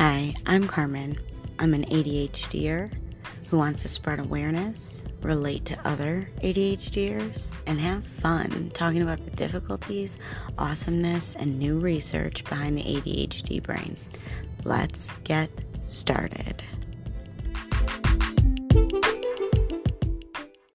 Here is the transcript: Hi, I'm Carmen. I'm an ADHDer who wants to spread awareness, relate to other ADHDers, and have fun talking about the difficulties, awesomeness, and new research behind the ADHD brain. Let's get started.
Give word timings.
Hi, 0.00 0.34
I'm 0.46 0.66
Carmen. 0.66 1.18
I'm 1.58 1.74
an 1.74 1.84
ADHDer 1.84 2.90
who 3.50 3.58
wants 3.58 3.82
to 3.82 3.88
spread 3.88 4.18
awareness, 4.18 5.04
relate 5.20 5.66
to 5.66 5.86
other 5.86 6.26
ADHDers, 6.42 7.50
and 7.66 7.78
have 7.78 8.02
fun 8.02 8.70
talking 8.72 9.02
about 9.02 9.22
the 9.26 9.30
difficulties, 9.32 10.16
awesomeness, 10.56 11.34
and 11.34 11.58
new 11.58 11.78
research 11.78 12.44
behind 12.44 12.78
the 12.78 12.82
ADHD 12.82 13.62
brain. 13.62 13.94
Let's 14.64 15.10
get 15.24 15.50
started. 15.84 16.62